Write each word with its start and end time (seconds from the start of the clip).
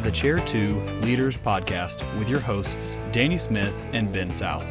to 0.00 0.06
the 0.06 0.16
Chair 0.16 0.38
2 0.38 1.00
Leaders 1.02 1.36
Podcast 1.36 2.02
with 2.18 2.26
your 2.26 2.40
hosts, 2.40 2.96
Danny 3.12 3.36
Smith 3.36 3.82
and 3.92 4.10
Ben 4.10 4.30
South. 4.30 4.66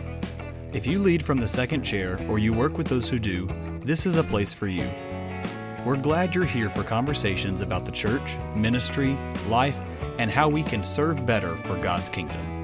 If 0.73 0.87
you 0.87 0.97
lead 0.97 1.23
from 1.23 1.37
the 1.37 1.47
second 1.47 1.83
chair 1.83 2.19
or 2.27 2.39
you 2.39 2.51
work 2.51 2.79
with 2.79 2.87
those 2.87 3.07
who 3.07 3.19
do, 3.19 3.47
this 3.83 4.07
is 4.07 4.15
a 4.15 4.23
place 4.23 4.53
for 4.53 4.65
you. 4.65 4.89
We're 5.85 5.97
glad 5.97 6.33
you're 6.33 6.45
here 6.45 6.69
for 6.69 6.83
conversations 6.83 7.61
about 7.61 7.85
the 7.85 7.91
church, 7.91 8.37
ministry, 8.55 9.15
life, 9.47 9.79
and 10.17 10.31
how 10.31 10.49
we 10.49 10.63
can 10.63 10.83
serve 10.83 11.25
better 11.27 11.55
for 11.57 11.77
God's 11.77 12.09
kingdom. 12.09 12.58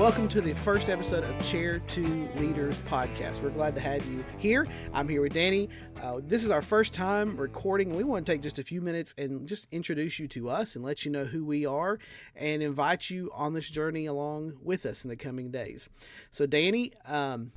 Welcome 0.00 0.26
to 0.26 0.40
the 0.40 0.54
first 0.54 0.88
episode 0.88 1.22
of 1.24 1.46
Chair 1.46 1.78
2 1.80 2.30
Leaders 2.36 2.74
Podcast. 2.84 3.42
We're 3.42 3.50
glad 3.50 3.74
to 3.74 3.82
have 3.82 4.02
you 4.06 4.24
here. 4.38 4.66
I'm 4.94 5.06
here 5.06 5.20
with 5.20 5.34
Danny. 5.34 5.68
Uh, 6.00 6.20
this 6.22 6.42
is 6.42 6.50
our 6.50 6.62
first 6.62 6.94
time 6.94 7.36
recording. 7.36 7.90
We 7.90 8.02
want 8.04 8.24
to 8.24 8.32
take 8.32 8.40
just 8.40 8.58
a 8.58 8.64
few 8.64 8.80
minutes 8.80 9.12
and 9.18 9.46
just 9.46 9.68
introduce 9.70 10.18
you 10.18 10.26
to 10.28 10.48
us 10.48 10.74
and 10.74 10.82
let 10.82 11.04
you 11.04 11.10
know 11.10 11.24
who 11.24 11.44
we 11.44 11.66
are 11.66 11.98
and 12.34 12.62
invite 12.62 13.10
you 13.10 13.30
on 13.34 13.52
this 13.52 13.68
journey 13.68 14.06
along 14.06 14.54
with 14.62 14.86
us 14.86 15.04
in 15.04 15.10
the 15.10 15.16
coming 15.16 15.50
days. 15.50 15.90
So, 16.30 16.46
Danny, 16.46 16.92
um, 17.04 17.52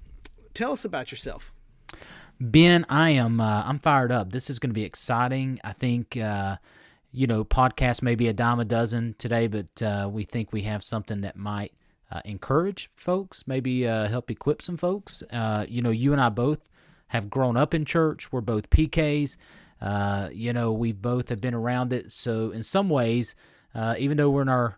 tell 0.54 0.74
us 0.74 0.84
about 0.84 1.12
yourself. 1.12 1.54
Ben, 2.42 2.86
I 2.90 3.12
am 3.12 3.40
uh, 3.40 3.64
I'm 3.66 3.80
fired 3.80 4.12
up. 4.12 4.34
This 4.34 4.50
is 4.50 4.60
going 4.60 4.72
to 4.72 4.76
be 4.76 4.84
exciting. 4.84 5.62
I 5.64 5.72
think 5.72 6.18
uh, 6.18 6.58
you 7.14 7.26
know 7.26 7.46
podcast 7.46 8.02
maybe 8.02 8.28
a 8.28 8.34
dime 8.34 8.60
a 8.60 8.66
dozen 8.66 9.16
today, 9.18 9.48
but 9.48 9.82
uh, 9.82 10.10
we 10.12 10.26
think 10.26 10.52
we 10.52 10.64
have 10.64 10.84
something 10.84 11.22
that 11.22 11.38
might 11.38 11.72
uh, 12.14 12.22
encourage 12.26 12.90
folks, 12.94 13.48
maybe 13.48 13.88
uh, 13.88 14.08
help 14.08 14.30
equip 14.30 14.62
some 14.62 14.78
folks. 14.78 15.24
Uh, 15.32 15.66
you 15.68 15.82
know, 15.82 15.90
you 15.90 16.12
and 16.12 16.22
I 16.22 16.30
both 16.30 16.70
have 17.08 17.30
grown 17.30 17.58
up 17.58 17.74
in 17.74 17.86
church. 17.86 18.32
We're 18.32 18.42
both 18.42 18.70
PKs. 18.70 19.36
Uh, 19.82 20.30
you 20.32 20.54
know, 20.54 20.72
we 20.72 20.92
both 20.92 21.30
have 21.30 21.42
been 21.42 21.56
around 21.56 21.92
it. 21.92 22.12
So 22.12 22.52
in 22.52 22.62
some 22.62 22.88
ways, 22.88 23.36
uh, 23.74 23.96
even 23.98 24.18
though 24.18 24.30
we're 24.30 24.44
in 24.44 24.50
our, 24.50 24.78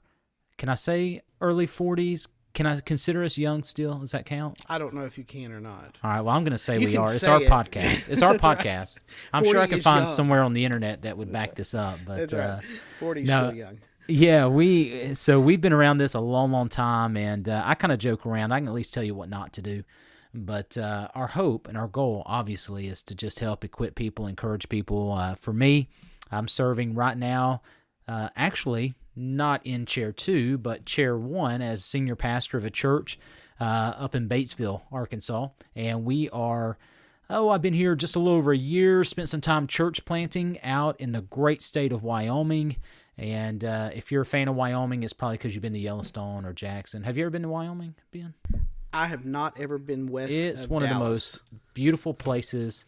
can 0.57 0.69
I 0.69 0.75
say 0.75 1.21
early 1.41 1.67
40s? 1.67 2.27
Can 2.53 2.65
I 2.65 2.79
consider 2.79 3.21
us 3.21 3.37
young 3.37 3.63
still? 3.63 3.95
Does 3.99 4.11
that 4.11 4.25
count? 4.25 4.61
I 4.69 4.77
don't 4.77 4.93
know 4.93 5.03
if 5.03 5.17
you 5.17 5.25
can 5.25 5.51
or 5.51 5.59
not. 5.59 5.97
All 6.01 6.09
right. 6.09 6.21
Well, 6.21 6.33
I'm 6.33 6.45
going 6.45 6.53
to 6.53 6.57
say 6.57 6.79
You 6.79 6.87
we 6.87 6.95
are. 6.95 7.13
It's 7.13 7.27
our 7.27 7.41
it. 7.41 7.49
podcast. 7.49 8.09
It's 8.09 8.21
our 8.21 8.31
That's 8.37 8.45
right. 8.45 8.57
podcast. 8.57 8.99
I'm 9.33 9.43
sure 9.43 9.59
I 9.59 9.67
can 9.67 9.81
find 9.81 10.05
young. 10.05 10.07
somewhere 10.07 10.41
on 10.41 10.53
the 10.53 10.63
internet 10.63 11.01
that 11.01 11.17
would 11.17 11.33
back 11.33 11.55
this 11.55 11.73
up. 11.73 11.99
But 12.07 12.15
That's 12.15 12.33
uh, 12.33 12.61
right. 12.63 12.79
40 12.99 13.23
no, 13.23 13.37
still 13.37 13.53
young. 13.53 13.79
Yeah, 14.07 14.47
we 14.47 15.13
so 15.13 15.39
we've 15.39 15.61
been 15.61 15.73
around 15.73 15.97
this 15.97 16.13
a 16.13 16.19
long, 16.19 16.51
long 16.51 16.69
time, 16.69 17.17
and 17.17 17.47
uh, 17.47 17.63
I 17.65 17.75
kind 17.75 17.91
of 17.91 17.99
joke 17.99 18.25
around. 18.25 18.51
I 18.51 18.59
can 18.59 18.67
at 18.67 18.73
least 18.73 18.93
tell 18.93 19.03
you 19.03 19.15
what 19.15 19.29
not 19.29 19.53
to 19.53 19.61
do. 19.61 19.83
But 20.33 20.77
uh, 20.77 21.07
our 21.15 21.27
hope 21.27 21.67
and 21.67 21.77
our 21.77 21.87
goal, 21.87 22.23
obviously, 22.25 22.87
is 22.87 23.01
to 23.03 23.15
just 23.15 23.39
help 23.39 23.63
equip 23.63 23.95
people, 23.95 24.27
encourage 24.27 24.67
people. 24.67 25.13
Uh, 25.13 25.35
for 25.35 25.53
me, 25.53 25.87
I'm 26.29 26.49
serving 26.49 26.93
right 26.93 27.17
now, 27.17 27.61
uh, 28.07 28.29
actually 28.35 28.95
not 29.15 29.65
in 29.65 29.85
chair 29.85 30.11
two, 30.11 30.57
but 30.57 30.85
chair 30.85 31.17
one 31.17 31.61
as 31.61 31.85
senior 31.85 32.17
pastor 32.17 32.57
of 32.57 32.65
a 32.65 32.69
church 32.69 33.17
uh, 33.61 33.93
up 33.97 34.13
in 34.13 34.27
Batesville, 34.27 34.81
Arkansas, 34.91 35.49
and 35.75 36.03
we 36.03 36.29
are. 36.31 36.77
Oh, 37.29 37.49
I've 37.49 37.61
been 37.61 37.73
here 37.73 37.95
just 37.95 38.15
a 38.15 38.19
little 38.19 38.37
over 38.37 38.51
a 38.51 38.57
year, 38.57 39.03
spent 39.03 39.29
some 39.29 39.41
time 39.41 39.65
church 39.65 40.05
planting 40.05 40.61
out 40.61 40.99
in 40.99 41.11
the 41.11 41.21
great 41.21 41.63
state 41.63 41.91
of 41.91 42.03
Wyoming. 42.03 42.75
And 43.17 43.63
uh, 43.63 43.91
if 43.93 44.11
you're 44.11 44.23
a 44.23 44.25
fan 44.25 44.47
of 44.47 44.55
Wyoming, 44.55 45.03
it's 45.03 45.13
probably 45.13 45.37
because 45.37 45.55
you've 45.55 45.61
been 45.61 45.73
to 45.73 45.79
Yellowstone 45.79 46.45
or 46.45 46.53
Jackson. 46.53 47.03
Have 47.03 47.17
you 47.17 47.23
ever 47.23 47.29
been 47.29 47.43
to 47.43 47.49
Wyoming, 47.49 47.95
Ben? 48.11 48.33
I 48.91 49.07
have 49.07 49.25
not 49.25 49.59
ever 49.59 49.77
been 49.77 50.07
west 50.07 50.31
It's 50.31 50.65
of 50.65 50.69
one 50.71 50.83
of 50.83 50.89
the 50.89 50.95
most 50.95 51.41
beautiful 51.73 52.13
places 52.13 52.85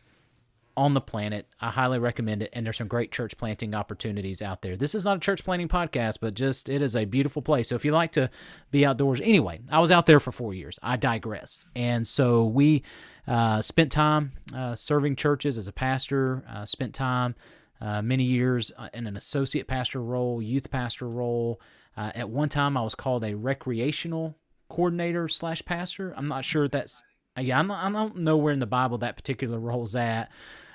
on 0.78 0.94
the 0.94 1.02
planet. 1.02 1.48
I 1.60 1.72
highly 1.72 1.98
recommend 1.98 2.44
it. 2.44 2.52
And 2.54 2.66
there's 2.66 2.78
some 2.78 2.88
great 2.88 3.12
church 3.12 3.36
planting 3.36 3.74
opportunities 3.74 4.42
out 4.42 4.62
there. 4.62 4.78
This 4.78 4.94
is 4.94 5.04
not 5.04 5.18
a 5.18 5.20
church 5.20 5.44
planting 5.44 5.68
podcast, 5.68 6.20
but 6.22 6.36
just 6.36 6.70
it 6.70 6.82
is 6.82 6.96
a 6.96 7.06
beautiful 7.06 7.42
place. 7.42 7.70
So 7.70 7.76
if 7.76 7.84
you 7.84 7.92
like 7.92 8.12
to 8.14 8.30
be 8.70 8.86
outdoors, 8.86 9.20
anyway, 9.20 9.60
I 9.72 9.80
was 9.80 9.92
out 9.92 10.06
there 10.06 10.20
for 10.20 10.32
four 10.32 10.54
years. 10.54 10.78
I 10.84 10.96
digress. 10.96 11.66
And 11.76 12.08
so 12.08 12.46
we 12.46 12.84
uh, 13.28 13.62
spent 13.62 13.92
time 13.92 14.34
uh, 14.56 14.76
serving 14.76 15.16
churches 15.16 15.58
as 15.58 15.68
a 15.68 15.74
pastor, 15.74 16.46
uh, 16.48 16.66
spent 16.66 16.94
time 16.94 17.36
uh, 17.82 18.02
many 18.02 18.24
years 18.24 18.72
uh, 18.78 18.90
in 18.94 19.08
an 19.08 19.18
associate 19.18 19.68
pastor 19.68 20.02
role, 20.02 20.42
youth 20.42 20.70
pastor 20.70 21.08
role. 21.08 21.62
Uh, 21.96 22.12
at 22.14 22.30
one 22.30 22.50
time, 22.50 22.78
I 22.78 22.82
was 22.82 22.96
called 22.96 23.24
a 23.24 23.36
recreational 23.36 24.36
coordinator 24.70 25.28
slash 25.28 25.64
pastor. 25.66 26.14
I'm 26.16 26.28
not 26.28 26.46
sure 26.46 26.68
that's 26.68 27.04
yeah. 27.40 27.60
I'm 27.60 27.72
I 27.72 27.90
don't 27.92 28.18
know 28.18 28.38
where 28.38 28.54
in 28.54 28.60
the 28.60 28.66
Bible 28.66 29.00
that 29.00 29.16
particular 29.16 29.60
role's 29.60 29.96
at, 29.96 30.32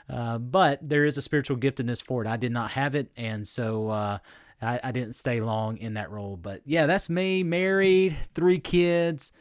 uh, 0.08 0.38
but 0.38 0.78
there 0.86 1.04
is 1.04 1.16
a 1.16 1.22
spiritual 1.22 1.56
giftedness 1.56 2.02
for 2.02 2.24
it. 2.24 2.28
I 2.28 2.36
did 2.36 2.52
not 2.52 2.72
have 2.72 2.94
it, 2.94 3.10
and 3.16 3.46
so 3.46 3.88
uh, 3.88 4.18
I, 4.60 4.80
I 4.82 4.92
didn't 4.92 5.14
stay 5.14 5.40
long 5.40 5.76
in 5.76 5.94
that 5.94 6.10
role. 6.10 6.36
But 6.36 6.62
yeah, 6.64 6.86
that's 6.86 7.10
me. 7.10 7.42
Married, 7.42 8.16
three 8.34 8.58
kids. 8.58 9.32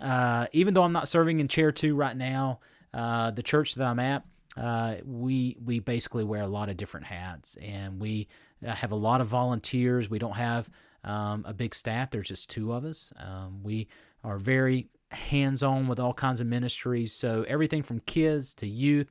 Uh, 0.00 0.46
even 0.52 0.74
though 0.74 0.82
I'm 0.82 0.92
not 0.92 1.08
serving 1.08 1.40
in 1.40 1.48
chair 1.48 1.72
two 1.72 1.94
right 1.94 2.16
now, 2.16 2.60
uh, 2.94 3.30
the 3.30 3.42
church 3.42 3.74
that 3.74 3.86
I'm 3.86 3.98
at, 3.98 4.24
uh, 4.56 4.96
we 5.04 5.56
we 5.64 5.78
basically 5.80 6.24
wear 6.24 6.42
a 6.42 6.46
lot 6.48 6.68
of 6.68 6.76
different 6.76 7.06
hats, 7.06 7.56
and 7.56 8.00
we 8.00 8.28
uh, 8.66 8.74
have 8.74 8.92
a 8.92 8.96
lot 8.96 9.20
of 9.20 9.26
volunteers. 9.26 10.10
We 10.10 10.18
don't 10.18 10.36
have 10.36 10.68
um, 11.04 11.44
a 11.46 11.54
big 11.54 11.74
staff. 11.74 12.10
There's 12.10 12.28
just 12.28 12.50
two 12.50 12.72
of 12.72 12.84
us. 12.84 13.12
Um, 13.18 13.62
we 13.62 13.88
are 14.24 14.38
very 14.38 14.88
hands-on 15.10 15.88
with 15.88 15.98
all 15.98 16.14
kinds 16.14 16.40
of 16.40 16.46
ministries. 16.46 17.12
So 17.12 17.44
everything 17.48 17.82
from 17.82 18.00
kids 18.00 18.54
to 18.54 18.66
youth, 18.66 19.10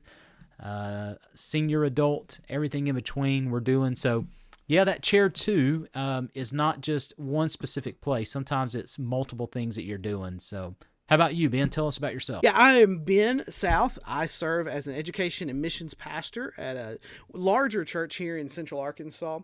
uh, 0.62 1.14
senior 1.34 1.84
adult, 1.84 2.40
everything 2.48 2.86
in 2.86 2.94
between, 2.94 3.50
we're 3.50 3.60
doing. 3.60 3.94
So 3.94 4.26
yeah, 4.66 4.84
that 4.84 5.02
chair 5.02 5.28
two 5.28 5.86
um, 5.94 6.30
is 6.34 6.52
not 6.52 6.80
just 6.80 7.18
one 7.18 7.48
specific 7.48 8.00
place. 8.00 8.30
Sometimes 8.30 8.74
it's 8.74 8.98
multiple 8.98 9.46
things 9.46 9.76
that 9.76 9.84
you're 9.84 9.98
doing. 9.98 10.38
So 10.38 10.76
how 11.12 11.16
about 11.16 11.34
you, 11.34 11.50
Ben? 11.50 11.68
Tell 11.68 11.86
us 11.86 11.98
about 11.98 12.14
yourself. 12.14 12.40
Yeah, 12.42 12.52
I 12.54 12.76
am 12.76 13.00
Ben 13.00 13.44
South. 13.50 13.98
I 14.06 14.24
serve 14.24 14.66
as 14.66 14.86
an 14.86 14.94
education 14.94 15.50
and 15.50 15.60
missions 15.60 15.92
pastor 15.92 16.54
at 16.56 16.78
a 16.78 16.98
larger 17.34 17.84
church 17.84 18.16
here 18.16 18.38
in 18.38 18.48
Central 18.48 18.80
Arkansas. 18.80 19.40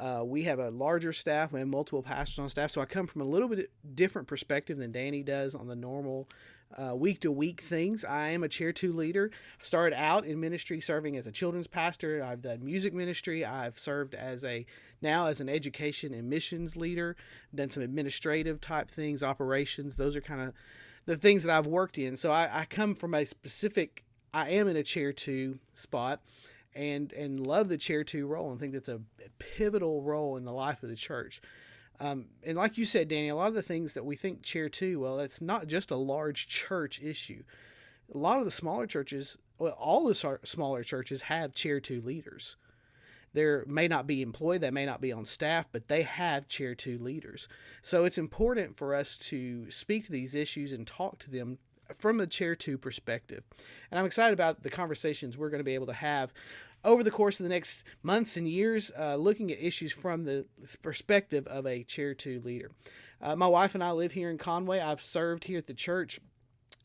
Uh, 0.00 0.22
we 0.24 0.42
have 0.42 0.58
a 0.58 0.70
larger 0.70 1.12
staff. 1.12 1.52
We 1.52 1.60
have 1.60 1.68
multiple 1.68 2.02
pastors 2.02 2.40
on 2.40 2.48
staff, 2.48 2.72
so 2.72 2.80
I 2.80 2.86
come 2.86 3.06
from 3.06 3.22
a 3.22 3.24
little 3.24 3.46
bit 3.46 3.70
different 3.94 4.26
perspective 4.26 4.78
than 4.78 4.90
Danny 4.90 5.22
does 5.22 5.54
on 5.54 5.68
the 5.68 5.76
normal 5.76 6.28
week 6.92 7.20
to 7.20 7.30
week 7.30 7.60
things. 7.60 8.04
I 8.04 8.30
am 8.30 8.42
a 8.42 8.48
chair 8.48 8.72
two 8.72 8.92
leader. 8.92 9.30
I 9.60 9.62
started 9.62 9.96
out 9.96 10.24
in 10.24 10.40
ministry 10.40 10.80
serving 10.80 11.16
as 11.16 11.28
a 11.28 11.30
children's 11.32 11.68
pastor. 11.68 12.20
I've 12.20 12.42
done 12.42 12.64
music 12.64 12.94
ministry. 12.94 13.44
I've 13.44 13.78
served 13.78 14.16
as 14.16 14.42
a 14.42 14.66
now 15.00 15.26
as 15.26 15.40
an 15.40 15.48
education 15.48 16.14
and 16.14 16.28
missions 16.28 16.74
leader. 16.74 17.14
Done 17.54 17.70
some 17.70 17.84
administrative 17.84 18.60
type 18.60 18.90
things, 18.90 19.22
operations. 19.22 19.94
Those 19.94 20.16
are 20.16 20.20
kind 20.20 20.40
of 20.40 20.54
the 21.06 21.16
things 21.16 21.42
that 21.44 21.56
I've 21.56 21.66
worked 21.66 21.98
in. 21.98 22.16
So 22.16 22.30
I, 22.30 22.60
I 22.60 22.64
come 22.64 22.94
from 22.94 23.14
a 23.14 23.24
specific. 23.24 24.04
I 24.34 24.50
am 24.50 24.68
in 24.68 24.76
a 24.76 24.82
chair 24.82 25.12
two 25.12 25.58
spot, 25.74 26.22
and 26.74 27.12
and 27.12 27.46
love 27.46 27.68
the 27.68 27.76
chair 27.76 28.04
two 28.04 28.26
role 28.26 28.50
and 28.50 28.58
think 28.58 28.72
that's 28.72 28.88
a 28.88 29.00
pivotal 29.38 30.02
role 30.02 30.36
in 30.36 30.44
the 30.44 30.52
life 30.52 30.82
of 30.82 30.88
the 30.88 30.96
church. 30.96 31.40
Um, 32.00 32.26
and 32.42 32.56
like 32.56 32.78
you 32.78 32.84
said, 32.84 33.08
Danny, 33.08 33.28
a 33.28 33.36
lot 33.36 33.48
of 33.48 33.54
the 33.54 33.62
things 33.62 33.94
that 33.94 34.04
we 34.04 34.16
think 34.16 34.42
chair 34.42 34.68
two, 34.68 35.00
well, 35.00 35.16
that's 35.18 35.40
not 35.40 35.68
just 35.68 35.90
a 35.90 35.96
large 35.96 36.48
church 36.48 37.00
issue. 37.00 37.44
A 38.12 38.18
lot 38.18 38.40
of 38.40 38.44
the 38.44 38.50
smaller 38.50 38.86
churches, 38.86 39.38
well, 39.58 39.72
all 39.72 40.06
the 40.06 40.38
smaller 40.44 40.82
churches 40.82 41.22
have 41.22 41.54
chair 41.54 41.78
two 41.78 42.00
leaders. 42.00 42.56
There 43.34 43.64
may 43.66 43.88
not 43.88 44.06
be 44.06 44.22
employed, 44.22 44.60
they 44.60 44.70
may 44.70 44.86
not 44.86 45.00
be 45.00 45.12
on 45.12 45.24
staff, 45.24 45.68
but 45.72 45.88
they 45.88 46.02
have 46.02 46.48
chair 46.48 46.74
two 46.74 46.98
leaders. 46.98 47.48
So 47.80 48.04
it's 48.04 48.18
important 48.18 48.76
for 48.76 48.94
us 48.94 49.16
to 49.18 49.70
speak 49.70 50.06
to 50.06 50.12
these 50.12 50.34
issues 50.34 50.72
and 50.72 50.86
talk 50.86 51.18
to 51.20 51.30
them 51.30 51.58
from 51.94 52.20
a 52.20 52.26
chair 52.26 52.54
two 52.54 52.78
perspective. 52.78 53.42
And 53.90 53.98
I'm 53.98 54.06
excited 54.06 54.32
about 54.32 54.62
the 54.62 54.70
conversations 54.70 55.36
we're 55.36 55.50
going 55.50 55.60
to 55.60 55.64
be 55.64 55.74
able 55.74 55.86
to 55.86 55.92
have 55.92 56.32
over 56.84 57.02
the 57.02 57.10
course 57.10 57.38
of 57.38 57.44
the 57.44 57.50
next 57.50 57.84
months 58.02 58.36
and 58.36 58.48
years, 58.48 58.90
uh, 58.98 59.16
looking 59.16 59.52
at 59.52 59.62
issues 59.62 59.92
from 59.92 60.24
the 60.24 60.46
perspective 60.82 61.46
of 61.46 61.66
a 61.66 61.84
chair 61.84 62.14
two 62.14 62.40
leader. 62.40 62.70
Uh, 63.20 63.36
my 63.36 63.46
wife 63.46 63.74
and 63.74 63.84
I 63.84 63.92
live 63.92 64.12
here 64.12 64.30
in 64.30 64.38
Conway. 64.38 64.80
I've 64.80 65.00
served 65.00 65.44
here 65.44 65.58
at 65.58 65.68
the 65.68 65.74
church 65.74 66.20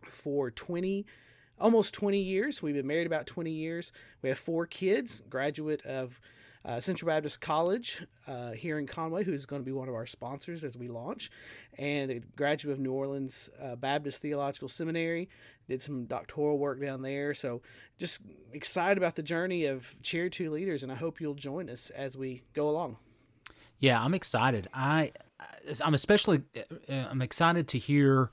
for 0.04 0.52
20 0.52 1.06
almost 1.60 1.94
20 1.94 2.20
years. 2.20 2.62
We've 2.62 2.76
been 2.76 2.88
married 2.88 3.08
about 3.08 3.26
20 3.26 3.52
years. 3.52 3.92
We 4.22 4.30
have 4.30 4.40
four 4.40 4.66
kids, 4.66 5.22
graduate 5.30 5.84
of 5.86 6.20
uh, 6.68 6.82
Central 6.82 7.08
Baptist 7.08 7.40
College 7.40 8.06
uh, 8.28 8.52
here 8.52 8.78
in 8.78 8.86
Conway, 8.86 9.24
who's 9.24 9.46
going 9.46 9.62
to 9.62 9.66
be 9.66 9.72
one 9.72 9.88
of 9.88 9.96
our 9.96 10.06
sponsors 10.06 10.66
as 10.66 10.78
we 10.78 10.88
launch, 10.88 11.32
and 11.78 12.12
a 12.12 12.20
graduate 12.36 12.74
of 12.74 12.80
New 12.80 12.92
Orleans 12.92 13.50
uh, 13.62 13.78
Baptist 13.78 14.22
Theological 14.22 14.68
Seminary. 14.68 15.30
Did 15.70 15.82
some 15.82 16.06
doctoral 16.06 16.58
work 16.58 16.82
down 16.82 17.02
there. 17.02 17.34
So 17.34 17.62
just 17.98 18.22
excited 18.54 18.98
about 18.98 19.16
the 19.16 19.24
journey 19.24 19.66
of 19.66 20.02
Chair 20.02 20.30
2 20.30 20.52
leaders, 20.52 20.84
and 20.84 20.92
I 20.92 20.96
hope 20.96 21.22
you'll 21.22 21.34
join 21.34 21.70
us 21.70 21.90
as 21.90 22.18
we 22.18 22.44
go 22.54 22.70
along. 22.70 22.98
Yeah, 23.80 24.02
I'm 24.02 24.14
excited. 24.14 24.68
I 24.74 25.12
I'm 25.84 25.94
especially 25.94 26.42
uh, 26.90 26.94
I'm 26.94 27.22
excited 27.22 27.68
to 27.70 27.78
hear 27.78 28.32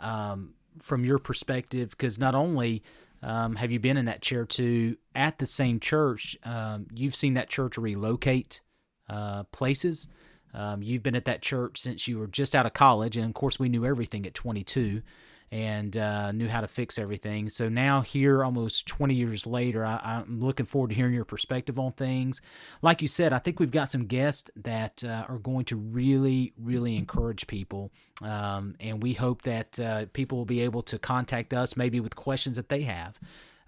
um, 0.00 0.54
from 0.80 1.04
your 1.04 1.18
perspective 1.18 1.90
because 1.90 2.18
not 2.18 2.34
only 2.34 2.82
um, 3.22 3.56
have 3.56 3.70
you 3.70 3.80
been 3.80 3.96
in 3.96 4.06
that 4.06 4.22
chair 4.22 4.44
two 4.44 4.96
at 5.14 5.38
the 5.38 5.46
same 5.46 5.80
church, 5.80 6.36
um, 6.44 6.86
you've 6.94 7.16
seen 7.16 7.34
that 7.34 7.48
church 7.48 7.78
relocate 7.78 8.60
uh, 9.08 9.44
places. 9.44 10.06
Um, 10.54 10.82
you've 10.82 11.02
been 11.02 11.16
at 11.16 11.26
that 11.26 11.42
church 11.42 11.80
since 11.80 12.08
you 12.08 12.18
were 12.18 12.26
just 12.26 12.54
out 12.54 12.66
of 12.66 12.72
college, 12.72 13.16
and 13.16 13.26
of 13.26 13.34
course, 13.34 13.58
we 13.58 13.68
knew 13.68 13.84
everything 13.84 14.26
at 14.26 14.34
22 14.34 15.02
and 15.52 15.96
uh, 15.96 16.32
knew 16.32 16.48
how 16.48 16.60
to 16.60 16.66
fix 16.66 16.98
everything. 16.98 17.48
So 17.48 17.68
now, 17.68 18.00
here 18.00 18.42
almost 18.42 18.86
20 18.86 19.14
years 19.14 19.46
later, 19.46 19.84
I, 19.84 20.00
am 20.26 20.40
looking 20.40 20.66
forward 20.66 20.88
to 20.88 20.94
hearing 20.94 21.14
your 21.14 21.24
perspective 21.24 21.78
on 21.78 21.92
things. 21.92 22.40
Like 22.82 23.00
you 23.00 23.08
said, 23.08 23.32
I 23.32 23.38
think 23.38 23.60
we've 23.60 23.70
got 23.70 23.88
some 23.88 24.06
guests 24.06 24.50
that 24.56 25.04
uh, 25.04 25.24
are 25.28 25.38
going 25.38 25.64
to 25.66 25.76
really, 25.76 26.52
really 26.58 26.96
encourage 26.96 27.46
people. 27.46 27.92
Um, 28.22 28.74
and 28.80 29.02
we 29.02 29.14
hope 29.14 29.42
that 29.42 29.78
uh, 29.78 30.06
people 30.12 30.38
will 30.38 30.46
be 30.46 30.62
able 30.62 30.82
to 30.82 30.98
contact 30.98 31.54
us 31.54 31.76
maybe 31.76 32.00
with 32.00 32.16
questions 32.16 32.56
that 32.56 32.68
they 32.68 32.82
have. 32.82 33.20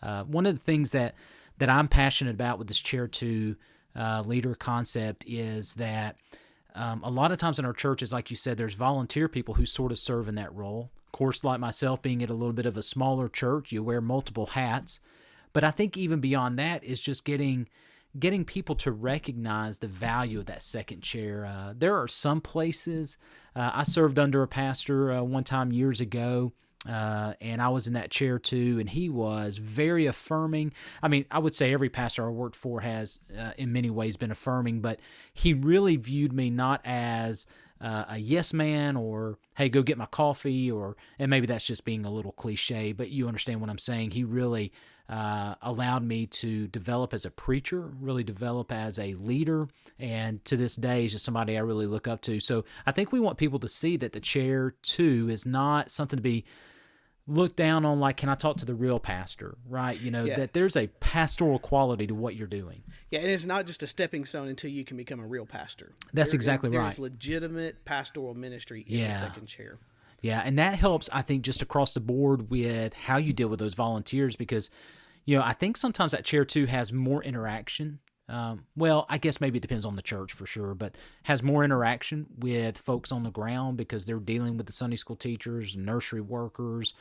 Uh, 0.03 0.25
one 0.25 0.47
of 0.47 0.55
the 0.55 0.65
things 0.65 0.91
that, 0.93 1.15
that 1.59 1.71
I'm 1.71 1.87
passionate 1.87 2.35
about 2.35 2.59
with 2.59 2.67
this 2.67 2.81
Chair 2.81 3.07
2 3.07 3.57
uh, 3.95 4.23
leader 4.27 4.55
concept 4.55 5.25
is 5.27 5.75
that. 5.75 6.17
Um, 6.75 7.03
a 7.03 7.11
lot 7.11 7.33
of 7.33 7.39
times 7.39 7.59
in 7.59 7.65
our 7.65 7.73
churches, 7.73 8.13
like 8.13 8.31
you 8.31 8.37
said, 8.37 8.57
there's 8.57 8.75
volunteer 8.75 9.27
people 9.27 9.55
who 9.55 9.67
sort 9.67 9.91
of 9.91 9.99
serve 9.99 10.29
in 10.29 10.37
that 10.37 10.55
role. 10.55 10.93
Course, 11.13 11.43
like 11.43 11.59
myself, 11.59 12.03
being 12.03 12.23
at 12.23 12.31
a 12.31 12.35
little 12.35 12.53
bit 12.53 12.67
of 12.67 12.77
a 12.77 12.83
smaller 12.83 13.29
church, 13.29 13.73
you 13.73 13.83
wear 13.83 14.01
multiple 14.01 14.47
hats. 14.47 15.01
But 15.53 15.65
I 15.65 15.71
think 15.71 15.97
even 15.97 16.21
beyond 16.21 16.59
that 16.59 16.85
is 16.85 17.01
just 17.01 17.25
getting 17.25 17.69
getting 18.19 18.45
people 18.45 18.75
to 18.75 18.91
recognize 18.91 19.79
the 19.79 19.87
value 19.87 20.39
of 20.39 20.47
that 20.47 20.63
second 20.63 21.03
chair. 21.03 21.45
Uh, 21.45 21.75
there 21.77 21.97
are 21.97 22.09
some 22.09 22.41
places 22.41 23.19
uh, 23.55 23.71
I 23.75 23.83
served 23.83 24.19
under 24.19 24.43
a 24.43 24.49
pastor 24.49 25.13
uh, 25.13 25.23
one 25.23 25.45
time 25.45 25.73
years 25.73 26.01
ago. 26.01 26.53
Uh, 26.89 27.35
and 27.41 27.61
I 27.61 27.69
was 27.69 27.89
in 27.89 27.95
that 27.95 28.11
chair 28.11 28.39
two, 28.39 28.79
and 28.79 28.89
he 28.89 29.09
was 29.09 29.59
very 29.59 30.07
affirming. 30.07 30.73
I 31.03 31.09
mean, 31.09 31.27
I 31.29 31.41
would 31.41 31.55
say 31.55 31.73
every 31.73 31.91
pastor 31.91 32.25
I 32.25 32.31
worked 32.31 32.55
for 32.55 32.81
has, 32.81 33.19
uh, 33.37 33.51
in 33.59 33.73
many 33.73 33.91
ways, 33.91 34.17
been 34.17 34.31
affirming, 34.31 34.81
but 34.81 35.01
he 35.35 35.53
really 35.55 35.97
viewed 35.97 36.33
me 36.33 36.51
not 36.51 36.81
as 36.85 37.47
uh, 37.81 38.05
a 38.09 38.19
yes 38.19 38.53
man 38.53 38.97
or 38.97 39.39
hey 39.57 39.69
go 39.69 39.83
get 39.83 39.99
my 39.99 40.07
coffee 40.07 40.71
or 40.71 40.97
and 41.19 41.31
maybe 41.31 41.47
that's 41.47 41.65
just 41.65 41.85
being 41.85 42.05
a 42.05 42.11
little 42.11 42.33
cliche 42.33 42.93
but 42.93 43.11
you 43.11 43.27
understand 43.27 43.61
what 43.61 43.71
i'm 43.71 43.79
saying. 43.79 44.11
He 44.11 44.25
really 44.25 44.73
uh, 45.09 45.55
allowed 45.63 46.03
me 46.03 46.27
to 46.27 46.67
develop 46.67 47.15
as 47.15 47.25
a 47.25 47.31
preacher 47.31 47.91
really 48.01 48.25
develop 48.25 48.71
as 48.71 48.99
a 48.99 49.15
leader 49.15 49.69
and 49.99 50.45
to 50.45 50.57
this 50.57 50.77
day 50.77 51.07
is 51.07 51.13
just 51.13 51.25
somebody 51.25 51.57
i 51.57 51.61
really 51.61 51.87
look 51.87 52.07
up 52.07 52.21
to. 52.23 52.41
So 52.41 52.65
i 52.87 52.93
think 52.93 53.13
we 53.13 53.21
want 53.21 53.39
people 53.39 53.59
to 53.61 53.69
see 53.69 53.97
that 53.99 54.13
the 54.13 54.21
chair 54.21 54.75
two 54.83 55.29
is 55.31 55.47
not 55.47 55.91
something 55.91 56.17
to 56.17 56.23
be 56.23 56.45
look 57.29 57.55
down 57.55 57.85
on 57.85 58.01
like 58.01 58.17
can 58.17 58.31
i 58.31 58.35
talk 58.35 58.57
to 58.57 58.65
the 58.65 58.75
real 58.75 58.99
pastor 58.99 59.57
right? 59.69 60.01
You 60.01 60.11
know 60.11 60.25
yeah. 60.25 60.37
that 60.37 60.55
there's 60.55 60.77
a 60.77 60.87
pastoral 60.87 61.59
quality 61.59 62.07
to 62.07 62.15
what 62.15 62.35
you're 62.35 62.47
doing. 62.47 62.83
Yeah 63.11 63.21
and 63.21 63.31
it's 63.31 63.45
not 63.45 63.67
just 63.67 63.83
a 63.83 63.87
stepping 63.87 64.25
stone 64.25 64.49
until 64.49 64.71
you 64.71 64.85
can 64.85 64.97
become 64.97 65.21
a 65.21 65.27
real 65.27 65.47
pastor. 65.47 65.93
That's 66.13 66.33
there, 66.33 66.37
exactly 66.37 66.71
right. 66.71 66.83
there's 66.83 66.99
legitimate 66.99 67.85
pastoral 67.85 68.35
ministry 68.35 68.85
in 68.89 69.01
yeah. 69.01 69.13
the 69.13 69.19
second 69.19 69.47
chair. 69.47 69.79
Yeah 70.23 70.43
and 70.45 70.59
that 70.59 70.79
helps 70.79 71.09
i 71.13 71.23
think 71.23 71.43
just 71.43 71.63
across 71.63 71.93
the 71.93 72.01
board 72.01 72.51
with 72.51 72.95
how 72.95 73.19
you 73.19 73.33
deal 73.33 73.49
with 73.49 73.61
those 73.61 73.75
volunteers 73.75 74.35
because 74.35 74.71
you 75.25 75.37
know 75.37 75.45
i 75.45 75.53
think 75.53 75.77
sometimes 75.77 76.13
that 76.13 76.25
chair 76.25 76.45
two 76.45 76.67
has 76.67 76.93
more 76.93 77.23
interaction 77.23 78.01
um, 78.29 78.65
well, 78.77 79.07
I 79.09 79.19
guess 79.19 79.41
maybe 79.41 79.59
it 79.59 79.63
depends 79.63 79.85
on 79.85 79.97
the 79.97 80.03
church 80.03 80.33
for 80.33 80.45
sure, 80.45 80.75
but 80.75 80.97
has 81.23 81.43
more 81.43 81.65
interaction 81.65 82.27
with 82.39 82.77
folks 82.77 83.11
on 83.11 83.23
the 83.23 83.31
ground 83.31 83.77
because 83.77 84.05
they're 84.05 84.19
dealing 84.19 84.57
with 84.57 84.67
the 84.67 84.73
Sunday 84.73 84.97
school 84.97 85.17
teachers, 85.17 85.77
nursery 85.77 86.21
workers, 86.21 86.93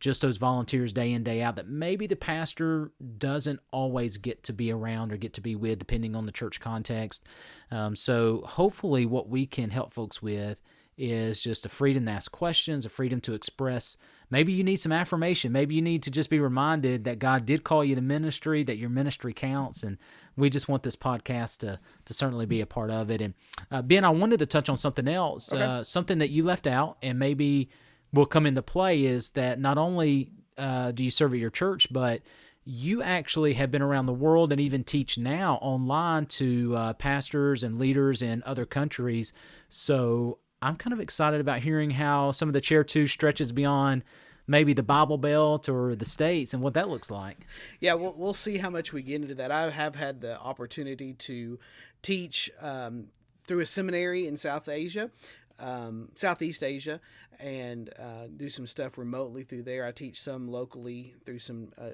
just 0.00 0.20
those 0.20 0.36
volunteers 0.36 0.92
day 0.92 1.12
in, 1.12 1.22
day 1.22 1.42
out 1.42 1.56
that 1.56 1.68
maybe 1.68 2.06
the 2.06 2.16
pastor 2.16 2.90
doesn't 3.18 3.60
always 3.70 4.16
get 4.16 4.42
to 4.42 4.52
be 4.52 4.72
around 4.72 5.12
or 5.12 5.16
get 5.16 5.32
to 5.34 5.40
be 5.40 5.54
with, 5.54 5.78
depending 5.78 6.16
on 6.16 6.26
the 6.26 6.32
church 6.32 6.58
context. 6.60 7.24
Um, 7.70 7.94
so, 7.94 8.42
hopefully, 8.44 9.06
what 9.06 9.28
we 9.28 9.46
can 9.46 9.70
help 9.70 9.92
folks 9.92 10.20
with 10.20 10.60
is 10.96 11.40
just 11.40 11.66
a 11.66 11.68
freedom 11.68 12.06
to 12.06 12.12
ask 12.12 12.30
questions, 12.30 12.84
a 12.84 12.88
freedom 12.88 13.20
to 13.22 13.34
express. 13.34 13.96
Maybe 14.34 14.52
you 14.52 14.64
need 14.64 14.78
some 14.78 14.90
affirmation. 14.90 15.52
Maybe 15.52 15.76
you 15.76 15.80
need 15.80 16.02
to 16.02 16.10
just 16.10 16.28
be 16.28 16.40
reminded 16.40 17.04
that 17.04 17.20
God 17.20 17.46
did 17.46 17.62
call 17.62 17.84
you 17.84 17.94
to 17.94 18.00
ministry, 18.00 18.64
that 18.64 18.78
your 18.78 18.90
ministry 18.90 19.32
counts, 19.32 19.84
and 19.84 19.96
we 20.36 20.50
just 20.50 20.68
want 20.68 20.82
this 20.82 20.96
podcast 20.96 21.58
to 21.58 21.78
to 22.04 22.12
certainly 22.12 22.44
be 22.44 22.60
a 22.60 22.66
part 22.66 22.90
of 22.90 23.12
it. 23.12 23.20
And 23.20 23.34
uh, 23.70 23.80
Ben, 23.82 24.04
I 24.04 24.08
wanted 24.08 24.40
to 24.40 24.46
touch 24.46 24.68
on 24.68 24.76
something 24.76 25.06
else, 25.06 25.52
okay. 25.52 25.62
uh, 25.62 25.84
something 25.84 26.18
that 26.18 26.30
you 26.30 26.42
left 26.42 26.66
out, 26.66 26.96
and 27.00 27.16
maybe 27.16 27.70
will 28.12 28.26
come 28.26 28.44
into 28.44 28.60
play 28.60 29.04
is 29.04 29.30
that 29.30 29.60
not 29.60 29.78
only 29.78 30.32
uh, 30.58 30.90
do 30.90 31.04
you 31.04 31.12
serve 31.12 31.32
at 31.32 31.38
your 31.38 31.50
church, 31.50 31.92
but 31.92 32.20
you 32.64 33.04
actually 33.04 33.54
have 33.54 33.70
been 33.70 33.82
around 33.82 34.06
the 34.06 34.12
world 34.12 34.50
and 34.50 34.60
even 34.60 34.82
teach 34.82 35.16
now 35.16 35.60
online 35.62 36.26
to 36.26 36.74
uh, 36.74 36.92
pastors 36.94 37.62
and 37.62 37.78
leaders 37.78 38.20
in 38.20 38.42
other 38.44 38.66
countries. 38.66 39.32
So 39.68 40.38
I'm 40.60 40.74
kind 40.74 40.92
of 40.92 40.98
excited 40.98 41.40
about 41.40 41.60
hearing 41.60 41.92
how 41.92 42.32
some 42.32 42.48
of 42.48 42.52
the 42.52 42.60
chair 42.60 42.82
two 42.82 43.06
stretches 43.06 43.52
beyond 43.52 44.02
maybe 44.46 44.72
the 44.72 44.82
Bible 44.82 45.18
Belt 45.18 45.68
or 45.68 45.94
the 45.94 46.04
States 46.04 46.54
and 46.54 46.62
what 46.62 46.74
that 46.74 46.88
looks 46.88 47.10
like. 47.10 47.46
Yeah, 47.80 47.94
we'll, 47.94 48.14
we'll 48.16 48.34
see 48.34 48.58
how 48.58 48.70
much 48.70 48.92
we 48.92 49.02
get 49.02 49.22
into 49.22 49.34
that. 49.36 49.50
I 49.50 49.70
have 49.70 49.94
had 49.94 50.20
the 50.20 50.38
opportunity 50.38 51.14
to 51.14 51.58
teach 52.02 52.50
um, 52.60 53.06
through 53.46 53.60
a 53.60 53.66
seminary 53.66 54.26
in 54.26 54.36
South 54.36 54.68
Asia, 54.68 55.10
um, 55.58 56.10
Southeast 56.14 56.62
Asia, 56.62 57.00
and 57.40 57.90
uh, 57.98 58.28
do 58.36 58.48
some 58.48 58.66
stuff 58.66 58.98
remotely 58.98 59.42
through 59.44 59.62
there. 59.62 59.86
I 59.86 59.92
teach 59.92 60.20
some 60.20 60.48
locally 60.48 61.14
through 61.24 61.40
some 61.40 61.72
uh, 61.78 61.90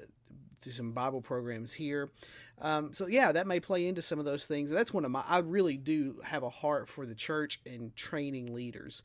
through 0.61 0.73
some 0.73 0.91
Bible 0.91 1.21
programs 1.21 1.73
here. 1.73 2.11
Um, 2.61 2.93
so 2.93 3.07
yeah, 3.07 3.31
that 3.31 3.47
may 3.47 3.59
play 3.59 3.87
into 3.87 4.01
some 4.01 4.19
of 4.19 4.25
those 4.25 4.45
things. 4.45 4.69
That's 4.69 4.93
one 4.93 5.03
of 5.03 5.11
my. 5.11 5.23
I 5.27 5.39
really 5.39 5.77
do 5.77 6.21
have 6.23 6.43
a 6.43 6.49
heart 6.49 6.87
for 6.87 7.05
the 7.05 7.15
church 7.15 7.59
and 7.65 7.95
training 7.95 8.53
leaders. 8.53 9.01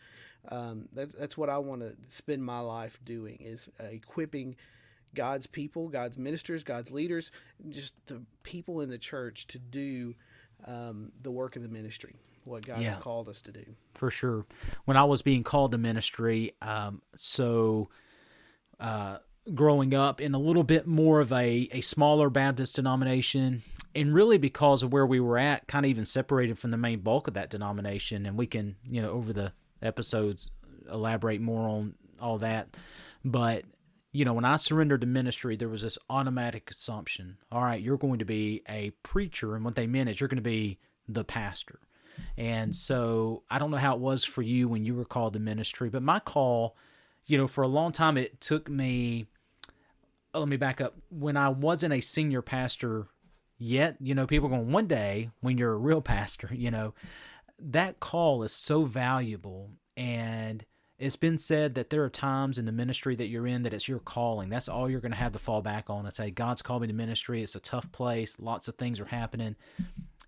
Um, 0.48 0.88
that's 0.92 1.14
that's 1.14 1.38
what 1.38 1.48
I 1.48 1.58
want 1.58 1.80
to 1.80 1.94
spend 2.06 2.44
my 2.44 2.60
life 2.60 3.00
doing 3.04 3.38
is 3.40 3.68
uh, 3.80 3.86
equipping 3.86 4.56
God's 5.14 5.46
people, 5.46 5.88
God's 5.88 6.18
ministers, 6.18 6.62
God's 6.62 6.92
leaders, 6.92 7.32
just 7.70 7.94
the 8.06 8.22
people 8.42 8.82
in 8.82 8.90
the 8.90 8.98
church 8.98 9.46
to 9.48 9.58
do 9.58 10.14
um, 10.66 11.10
the 11.22 11.30
work 11.30 11.56
of 11.56 11.62
the 11.62 11.68
ministry, 11.68 12.14
what 12.44 12.66
God 12.66 12.80
yeah, 12.80 12.90
has 12.90 12.98
called 12.98 13.28
us 13.28 13.40
to 13.42 13.52
do. 13.52 13.64
For 13.94 14.10
sure. 14.10 14.44
When 14.84 14.98
I 14.98 15.04
was 15.04 15.22
being 15.22 15.42
called 15.42 15.72
to 15.72 15.78
ministry, 15.78 16.52
um, 16.60 17.00
so. 17.14 17.88
Uh, 18.78 19.16
growing 19.54 19.94
up 19.94 20.20
in 20.20 20.34
a 20.34 20.38
little 20.38 20.64
bit 20.64 20.86
more 20.86 21.20
of 21.20 21.32
a, 21.32 21.68
a 21.72 21.80
smaller 21.80 22.28
Baptist 22.30 22.76
denomination, 22.76 23.62
and 23.94 24.14
really 24.14 24.38
because 24.38 24.82
of 24.82 24.92
where 24.92 25.06
we 25.06 25.20
were 25.20 25.38
at, 25.38 25.66
kind 25.66 25.86
of 25.86 25.90
even 25.90 26.04
separated 26.04 26.58
from 26.58 26.70
the 26.70 26.76
main 26.76 27.00
bulk 27.00 27.28
of 27.28 27.34
that 27.34 27.50
denomination. 27.50 28.26
And 28.26 28.36
we 28.36 28.46
can, 28.46 28.76
you 28.88 29.00
know, 29.00 29.10
over 29.10 29.32
the 29.32 29.52
episodes, 29.80 30.50
elaborate 30.90 31.40
more 31.40 31.68
on 31.68 31.94
all 32.20 32.38
that. 32.38 32.76
But, 33.24 33.64
you 34.12 34.24
know, 34.24 34.34
when 34.34 34.44
I 34.44 34.56
surrendered 34.56 35.00
to 35.02 35.06
ministry, 35.06 35.56
there 35.56 35.68
was 35.68 35.82
this 35.82 35.98
automatic 36.10 36.70
assumption 36.70 37.38
all 37.50 37.62
right, 37.62 37.80
you're 37.80 37.96
going 37.96 38.18
to 38.18 38.24
be 38.24 38.62
a 38.68 38.90
preacher. 39.02 39.54
And 39.54 39.64
what 39.64 39.76
they 39.76 39.86
meant 39.86 40.10
is 40.10 40.20
you're 40.20 40.28
going 40.28 40.36
to 40.36 40.42
be 40.42 40.78
the 41.08 41.24
pastor. 41.24 41.80
And 42.36 42.74
so 42.74 43.42
I 43.50 43.58
don't 43.58 43.70
know 43.70 43.76
how 43.76 43.94
it 43.94 44.00
was 44.00 44.24
for 44.24 44.42
you 44.42 44.68
when 44.68 44.84
you 44.84 44.94
were 44.94 45.04
called 45.04 45.34
to 45.34 45.38
ministry, 45.38 45.90
but 45.90 46.02
my 46.02 46.18
call, 46.18 46.76
you 47.26 47.36
know, 47.36 47.46
for 47.46 47.62
a 47.62 47.68
long 47.68 47.92
time, 47.92 48.16
it 48.16 48.40
took 48.40 48.70
me 48.70 49.26
Oh, 50.36 50.40
let 50.40 50.48
me 50.50 50.58
back 50.58 50.82
up. 50.82 50.94
When 51.08 51.38
I 51.38 51.48
wasn't 51.48 51.94
a 51.94 52.02
senior 52.02 52.42
pastor 52.42 53.06
yet, 53.56 53.96
you 54.00 54.14
know, 54.14 54.26
people 54.26 54.50
going, 54.50 54.70
one 54.70 54.86
day 54.86 55.30
when 55.40 55.56
you're 55.56 55.72
a 55.72 55.78
real 55.78 56.02
pastor, 56.02 56.50
you 56.52 56.70
know, 56.70 56.92
that 57.58 58.00
call 58.00 58.42
is 58.42 58.52
so 58.52 58.84
valuable. 58.84 59.70
And 59.96 60.62
it's 60.98 61.16
been 61.16 61.38
said 61.38 61.74
that 61.76 61.88
there 61.88 62.04
are 62.04 62.10
times 62.10 62.58
in 62.58 62.66
the 62.66 62.72
ministry 62.72 63.16
that 63.16 63.28
you're 63.28 63.46
in 63.46 63.62
that 63.62 63.72
it's 63.72 63.88
your 63.88 63.98
calling. 63.98 64.50
That's 64.50 64.68
all 64.68 64.90
you're 64.90 65.00
going 65.00 65.12
to 65.12 65.16
have 65.16 65.32
to 65.32 65.38
fall 65.38 65.62
back 65.62 65.88
on 65.88 66.04
and 66.04 66.12
say, 66.12 66.30
God's 66.30 66.60
called 66.60 66.82
me 66.82 66.88
to 66.88 66.94
ministry. 66.94 67.42
It's 67.42 67.54
a 67.54 67.60
tough 67.60 67.90
place. 67.90 68.38
Lots 68.38 68.68
of 68.68 68.74
things 68.74 69.00
are 69.00 69.06
happening. 69.06 69.56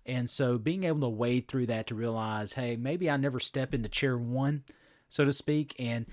And 0.07 0.27
so 0.27 0.57
being 0.57 0.85
able 0.85 1.01
to 1.01 1.09
wade 1.09 1.47
through 1.47 1.67
that 1.67 1.85
to 1.87 1.95
realize, 1.95 2.53
hey, 2.53 2.75
maybe 2.77 3.11
I 3.11 3.17
never 3.17 3.39
step 3.39 3.75
into 3.75 3.89
chair 3.89 4.17
one, 4.17 4.63
so 5.07 5.23
to 5.23 5.31
speak. 5.31 5.75
And 5.77 6.07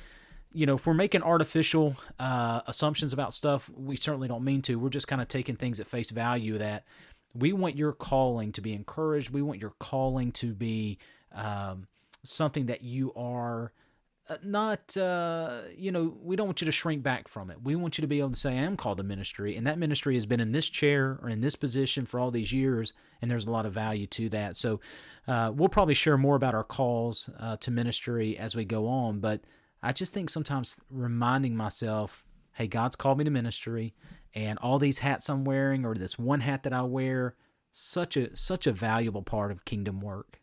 you 0.57 0.65
know, 0.65 0.77
if 0.77 0.87
we're 0.87 0.95
making 0.95 1.23
artificial 1.23 1.97
uh, 2.19 2.63
assumptions 2.67 3.13
about 3.13 3.35
stuff, 3.35 3.69
we 3.77 3.95
certainly 3.95 4.27
don't 4.27 4.43
mean 4.43 4.63
to. 4.63 4.77
We're 4.77 4.89
just 4.89 5.07
kind 5.07 5.21
of 5.21 5.29
taking 5.29 5.55
things 5.55 5.81
at 5.81 5.87
face 5.87 6.11
value 6.11 6.57
that 6.57 6.85
we 7.35 7.53
want 7.53 7.77
your 7.77 7.93
calling 7.93 8.53
to 8.53 8.63
be 8.63 8.73
encouraged. 8.73 9.29
We 9.31 9.43
want 9.43 9.61
your 9.61 9.75
calling 9.79 10.33
to 10.33 10.55
be 10.55 10.97
um, 11.35 11.89
something 12.25 12.67
that 12.67 12.83
you 12.85 13.13
are 13.15 13.73
uh, 14.31 14.37
not, 14.43 14.97
uh, 14.97 15.61
you 15.77 15.93
know, 15.93 16.17
we 16.23 16.37
don't 16.37 16.47
want 16.47 16.63
you 16.63 16.65
to 16.65 16.73
shrink 16.73 17.03
back 17.03 17.29
from 17.29 17.51
it. 17.51 17.63
We 17.63 17.77
want 17.77 17.99
you 17.99 18.03
to 18.03 18.09
be 18.09 18.21
able 18.21 18.31
to 18.31 18.37
say, 18.37 18.53
I 18.53 18.63
am 18.63 18.79
called 18.79 18.97
to 18.97 19.05
ministry, 19.05 19.57
and 19.57 19.67
that 19.67 19.79
ministry 19.79 20.15
has 20.15 20.25
been 20.25 20.41
in 20.41 20.53
this 20.53 20.71
chair 20.71 21.19
or 21.23 21.29
in 21.29 21.43
this 21.43 21.55
position 21.55 22.07
for 22.07 22.19
all 22.19 22.31
these 22.31 22.51
years, 22.51 22.95
and 23.21 23.31
there's 23.31 23.47
a 23.47 23.51
lot 23.51 23.67
of 23.67 23.75
value 23.75 24.07
to 24.07 24.31
that. 24.31 24.57
So 24.57 24.81
uh, 25.29 25.53
we'll 25.55 25.69
probably 25.69 25.95
share 25.95 26.17
more 26.17 26.35
about 26.35 26.55
our 26.55 26.65
calls 26.65 27.29
uh, 27.39 27.59
to 27.59 27.71
ministry 27.71 28.39
as 28.39 28.57
we 28.57 28.65
go 28.65 28.89
on, 28.89 29.21
but 29.21 29.43
I 29.83 29.93
just 29.93 30.13
think 30.13 30.31
sometimes 30.31 30.81
reminding 30.91 31.57
myself, 31.57 32.25
hey, 32.55 32.67
God's 32.67 32.97
called 32.97 33.19
me 33.19 33.25
to 33.25 33.31
ministry, 33.31 33.95
and 34.35 34.59
all 34.59 34.79
these 34.79 35.01
hats 35.01 35.29
I'm 35.29 35.45
wearing, 35.45 35.85
or 35.85 35.95
this 35.95 36.19
one 36.19 36.41
hat 36.41 36.63
that 36.65 36.73
I 36.73 36.83
wear, 36.83 37.37
such 37.73 38.17
a 38.17 38.35
such 38.37 38.67
a 38.67 38.73
valuable 38.73 39.23
part 39.23 39.51
of 39.51 39.65
kingdom 39.65 40.01
work. 40.01 40.41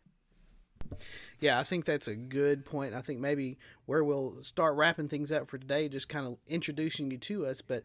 Yeah, 1.40 1.58
I 1.58 1.64
think 1.64 1.84
that's 1.84 2.08
a 2.08 2.14
good 2.14 2.64
point. 2.64 2.94
I 2.94 3.00
think 3.00 3.20
maybe 3.20 3.58
where 3.86 4.04
we'll 4.04 4.36
start 4.42 4.76
wrapping 4.76 5.08
things 5.08 5.32
up 5.32 5.48
for 5.48 5.58
today, 5.58 5.88
just 5.88 6.08
kind 6.08 6.26
of 6.26 6.36
introducing 6.46 7.10
you 7.10 7.18
to 7.18 7.46
us. 7.46 7.60
But 7.60 7.82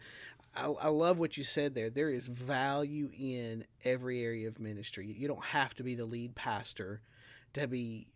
I, 0.55 0.67
I 0.67 0.87
love 0.89 1.19
what 1.19 1.37
you 1.37 1.43
said 1.43 1.75
there. 1.75 1.89
There 1.89 2.09
is 2.09 2.27
value 2.27 3.09
in 3.17 3.65
every 3.83 4.23
area 4.23 4.47
of 4.47 4.59
ministry. 4.59 5.07
You 5.07 5.27
don't 5.27 5.45
have 5.45 5.73
to 5.75 5.83
be 5.83 5.95
the 5.95 6.05
lead 6.05 6.35
pastor 6.35 7.01
to 7.53 7.67
be 7.67 8.07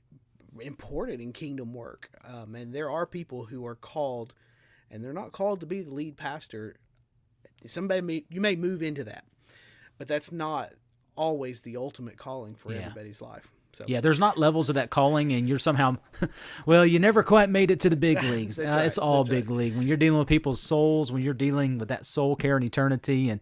important 0.61 1.21
in 1.21 1.33
kingdom 1.33 1.73
work. 1.73 2.09
Um, 2.23 2.55
and 2.55 2.73
there 2.73 2.89
are 2.89 3.05
people 3.05 3.45
who 3.45 3.65
are 3.65 3.75
called, 3.75 4.33
and 4.91 5.03
they're 5.03 5.13
not 5.13 5.31
called 5.31 5.59
to 5.61 5.65
be 5.65 5.81
the 5.81 5.93
lead 5.93 6.17
pastor. 6.17 6.75
Somebody 7.65 8.01
may, 8.01 8.25
you 8.29 8.41
may 8.41 8.55
move 8.55 8.81
into 8.81 9.03
that, 9.05 9.23
but 9.97 10.07
that's 10.07 10.31
not 10.31 10.71
always 11.15 11.61
the 11.61 11.77
ultimate 11.77 12.17
calling 12.17 12.55
for 12.55 12.71
Yeah. 12.73 12.79
everybody's 12.79 13.21
life. 13.21 13.47
So 13.71 13.85
Yeah, 13.87 14.01
there's 14.01 14.19
not 14.19 14.37
levels 14.37 14.69
of 14.69 14.75
that 14.75 14.89
calling, 14.91 15.31
and 15.31 15.47
you're 15.49 15.57
somehow, 15.59 15.97
well, 16.65 16.85
you 16.85 16.99
never 16.99 17.23
quite 17.23 17.49
made 17.49 17.71
it 17.71 17.79
to 17.81 17.89
the 17.89 17.95
big 17.95 18.21
leagues. 18.23 18.59
Uh, 18.59 18.65
right, 18.65 18.85
It's 18.85 18.97
all 18.99 19.23
that's 19.23 19.29
big 19.29 19.49
league 19.49 19.75
when 19.75 19.87
you're 19.87 19.97
dealing 19.97 20.19
with 20.19 20.27
people's 20.27 20.61
souls, 20.61 21.11
when 21.11 21.23
you're 21.23 21.33
dealing 21.33 21.77
with 21.79 21.89
that 21.89 22.05
soul 22.05 22.35
care 22.35 22.55
and 22.55 22.63
eternity. 22.65 23.29
And 23.29 23.41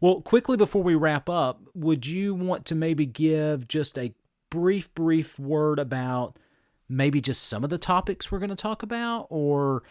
well, 0.00 0.22
quickly 0.22 0.56
before 0.56 0.82
we 0.82 0.94
wrap 0.96 1.28
up, 1.28 1.60
would 1.74 2.06
you 2.06 2.34
want 2.34 2.64
to 2.66 2.74
maybe 2.74 3.06
give 3.06 3.68
just 3.68 3.96
a 3.98 4.12
brief, 4.50 4.92
brief 4.94 5.38
word 5.38 5.78
about 5.78 6.36
maybe 6.88 7.20
just 7.20 7.44
some 7.44 7.64
of 7.64 7.70
the 7.70 7.78
topics 7.78 8.30
we're 8.30 8.38
going 8.40 8.50
to 8.50 8.56
talk 8.56 8.82
about, 8.82 9.26
or 9.30 9.82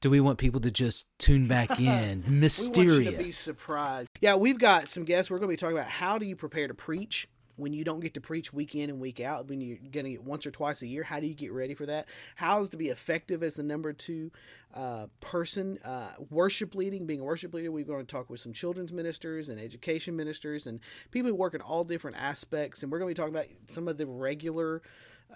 do 0.00 0.08
we 0.10 0.20
want 0.20 0.38
people 0.38 0.60
to 0.60 0.70
just 0.70 1.06
tune 1.18 1.46
back 1.48 1.78
in? 1.78 1.78
We 1.80 1.88
want 1.90 1.96
you 1.96 2.22
to 2.22 2.30
be 2.30 2.36
Mysterious. 2.40 3.36
surprised. 3.36 4.08
Yeah, 4.20 4.36
we've 4.36 4.58
got 4.58 4.88
some 4.88 5.04
guests. 5.04 5.30
We're 5.30 5.38
going 5.38 5.48
to 5.48 5.52
be 5.52 5.56
talking 5.56 5.76
about 5.76 5.90
how 5.90 6.18
do 6.18 6.24
you 6.26 6.36
prepare 6.36 6.68
to 6.68 6.74
preach 6.74 7.28
when 7.60 7.72
you 7.72 7.84
don't 7.84 8.00
get 8.00 8.14
to 8.14 8.20
preach 8.20 8.52
week 8.52 8.74
in 8.74 8.90
and 8.90 9.00
week 9.00 9.20
out. 9.20 9.48
When 9.48 9.60
you're 9.60 9.78
going 9.78 10.04
to 10.04 10.10
get 10.10 10.24
once 10.24 10.46
or 10.46 10.50
twice 10.50 10.82
a 10.82 10.86
year, 10.86 11.02
how 11.02 11.20
do 11.20 11.26
you 11.26 11.34
get 11.34 11.52
ready 11.52 11.74
for 11.74 11.86
that? 11.86 12.06
How's 12.36 12.68
to 12.70 12.76
be 12.76 12.88
effective 12.88 13.42
as 13.42 13.54
the 13.54 13.62
number 13.62 13.92
two 13.92 14.30
uh, 14.74 15.06
person? 15.20 15.78
Uh, 15.84 16.12
worship 16.30 16.74
leading, 16.74 17.06
being 17.06 17.20
a 17.20 17.24
worship 17.24 17.54
leader. 17.54 17.70
We're 17.70 17.84
going 17.84 18.06
to 18.06 18.10
talk 18.10 18.30
with 18.30 18.40
some 18.40 18.52
children's 18.52 18.92
ministers 18.92 19.48
and 19.48 19.60
education 19.60 20.16
ministers 20.16 20.66
and 20.66 20.80
people 21.10 21.30
who 21.30 21.36
work 21.36 21.54
in 21.54 21.60
all 21.60 21.84
different 21.84 22.16
aspects. 22.16 22.82
And 22.82 22.90
we're 22.90 22.98
going 22.98 23.14
to 23.14 23.14
be 23.14 23.22
talking 23.22 23.34
about 23.34 23.48
some 23.66 23.88
of 23.88 23.98
the 23.98 24.06
regular 24.06 24.82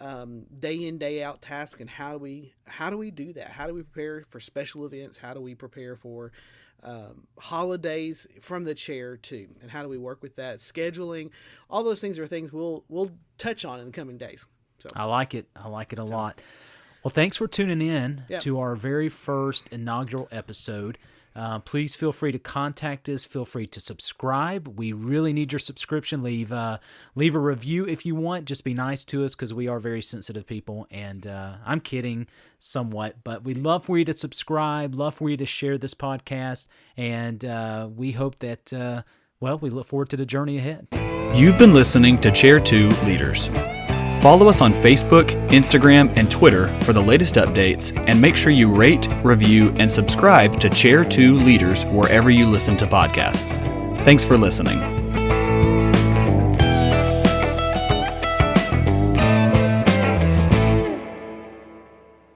um, 0.00 0.46
day 0.58 0.86
in 0.86 0.98
day 0.98 1.22
out 1.22 1.40
tasks 1.40 1.80
and 1.80 1.88
how 1.88 2.12
do 2.12 2.18
we 2.18 2.52
how 2.66 2.90
do 2.90 2.98
we 2.98 3.10
do 3.10 3.32
that 3.32 3.50
how 3.50 3.66
do 3.66 3.74
we 3.74 3.82
prepare 3.82 4.24
for 4.28 4.40
special 4.40 4.84
events 4.84 5.18
how 5.18 5.32
do 5.32 5.40
we 5.40 5.54
prepare 5.54 5.94
for 5.94 6.32
um, 6.84 7.26
holidays 7.38 8.26
from 8.40 8.64
the 8.64 8.74
chair 8.74 9.16
two 9.16 9.48
and 9.62 9.70
how 9.70 9.82
do 9.82 9.88
we 9.88 9.98
work 9.98 10.22
with 10.22 10.36
that 10.36 10.58
scheduling 10.58 11.30
all 11.70 11.82
those 11.82 12.00
things 12.00 12.18
are 12.18 12.26
things 12.26 12.52
we'll 12.52 12.84
we'll 12.88 13.10
touch 13.38 13.64
on 13.64 13.80
in 13.80 13.86
the 13.86 13.92
coming 13.92 14.18
days 14.18 14.46
so 14.84 14.90
I 14.94 15.04
like 15.04 15.34
it. 15.34 15.46
I 15.56 15.68
like 15.68 15.92
it 15.92 15.98
a 15.98 16.04
lot. 16.04 16.40
Well, 17.02 17.10
thanks 17.10 17.36
for 17.38 17.48
tuning 17.48 17.80
in 17.80 18.24
to 18.40 18.58
our 18.60 18.76
very 18.76 19.08
first 19.08 19.66
inaugural 19.70 20.28
episode. 20.30 20.98
Uh, 21.36 21.58
please 21.58 21.94
feel 21.94 22.12
free 22.12 22.32
to 22.32 22.38
contact 22.38 23.08
us. 23.08 23.24
Feel 23.24 23.44
free 23.44 23.66
to 23.66 23.80
subscribe. 23.80 24.68
We 24.68 24.92
really 24.92 25.32
need 25.32 25.52
your 25.52 25.58
subscription. 25.58 26.22
Leave 26.22 26.52
uh, 26.52 26.78
leave 27.14 27.34
a 27.34 27.40
review 27.40 27.86
if 27.86 28.06
you 28.06 28.14
want. 28.14 28.44
Just 28.44 28.62
be 28.62 28.74
nice 28.74 29.04
to 29.06 29.24
us 29.24 29.34
because 29.34 29.52
we 29.52 29.66
are 29.66 29.80
very 29.80 30.02
sensitive 30.02 30.46
people. 30.46 30.86
And 30.90 31.26
uh, 31.26 31.56
I'm 31.66 31.80
kidding 31.80 32.28
somewhat, 32.60 33.16
but 33.24 33.42
we'd 33.42 33.58
love 33.58 33.84
for 33.84 33.98
you 33.98 34.04
to 34.04 34.12
subscribe. 34.12 34.94
Love 34.94 35.14
for 35.14 35.28
you 35.28 35.36
to 35.36 35.46
share 35.46 35.76
this 35.76 35.94
podcast. 35.94 36.68
And 36.96 37.44
uh, 37.44 37.88
we 37.94 38.12
hope 38.12 38.38
that 38.38 38.72
uh, 38.72 39.02
well, 39.40 39.58
we 39.58 39.70
look 39.70 39.88
forward 39.88 40.08
to 40.10 40.16
the 40.16 40.26
journey 40.26 40.58
ahead. 40.58 40.86
You've 41.34 41.58
been 41.58 41.74
listening 41.74 42.20
to 42.20 42.30
Chair 42.30 42.60
2 42.60 42.88
Leaders. 43.04 43.50
Follow 44.24 44.48
us 44.48 44.62
on 44.62 44.72
Facebook, 44.72 45.26
Instagram, 45.50 46.10
and 46.16 46.30
Twitter 46.30 46.68
for 46.80 46.94
the 46.94 47.02
latest 47.02 47.34
updates, 47.34 47.94
and 48.08 48.18
make 48.18 48.36
sure 48.36 48.50
you 48.50 48.74
rate, 48.74 49.06
review, 49.22 49.68
and 49.76 49.92
subscribe 49.92 50.58
to 50.60 50.70
Chair 50.70 51.04
2 51.04 51.34
Leaders 51.34 51.84
wherever 51.84 52.30
you 52.30 52.46
listen 52.46 52.74
to 52.78 52.86
podcasts. 52.86 53.58
Thanks 54.02 54.24
for 54.24 54.38
listening. 54.38 54.93